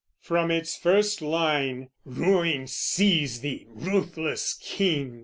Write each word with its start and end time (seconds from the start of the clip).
From 0.19 0.49
its 0.49 0.75
first 0.75 1.21
line, 1.21 1.89
"Ruin 2.05 2.65
seize 2.65 3.41
thee, 3.41 3.67
ruthless 3.71 4.55
King!" 4.59 5.19